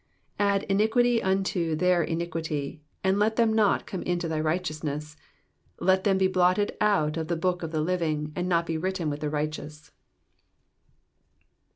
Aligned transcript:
27 0.39 0.55
Add 0.55 0.63
iniquity 0.67 1.21
unto 1.21 1.75
their 1.75 2.01
iniquity: 2.01 2.81
and 3.03 3.19
let 3.19 3.35
them 3.35 3.53
not 3.53 3.85
come 3.85 4.01
into 4.01 4.27
thy 4.27 4.39
righteousness. 4.39 5.15
28 5.77 5.85
Let 5.87 6.03
them 6.05 6.17
be 6.17 6.27
blotted 6.27 6.75
out 6.81 7.17
of 7.17 7.27
the 7.27 7.35
book 7.35 7.61
of 7.61 7.69
the 7.69 7.81
living, 7.81 8.33
and 8.35 8.49
not 8.49 8.65
be 8.65 8.79
written 8.79 9.11
with 9.11 9.19
the 9.19 9.29
righteous. 9.29 9.91